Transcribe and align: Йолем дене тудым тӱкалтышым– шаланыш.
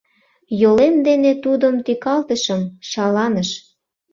Йолем 0.61 0.95
дене 1.07 1.31
тудым 1.43 1.75
тӱкалтышым– 1.85 2.61
шаланыш. 2.89 3.49